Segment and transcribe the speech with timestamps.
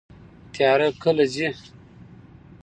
[0.53, 1.47] تیاره کله ځي؟